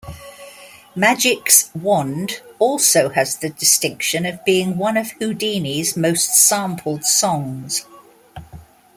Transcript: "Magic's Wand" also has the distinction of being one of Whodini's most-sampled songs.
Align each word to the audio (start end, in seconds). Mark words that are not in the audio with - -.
"Magic's 0.95 1.69
Wand" 1.75 2.41
also 2.57 3.09
has 3.09 3.35
the 3.37 3.51
distinction 3.51 4.25
of 4.25 4.43
being 4.43 4.77
one 4.79 4.97
of 4.97 5.11
Whodini's 5.19 5.95
most-sampled 5.95 7.03
songs. 7.05 7.85